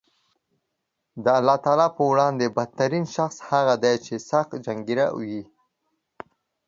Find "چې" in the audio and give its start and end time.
4.05-4.13